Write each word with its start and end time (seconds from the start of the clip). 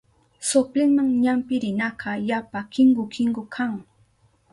Soplinma 0.49 1.03
ñampi 1.23 1.55
rinaka 1.63 2.09
yapa 2.29 2.59
kinku 2.73 3.03
kinku 3.13 3.43
kan. 3.55 3.73